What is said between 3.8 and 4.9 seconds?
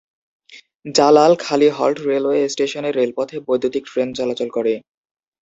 Train চলাচল করে।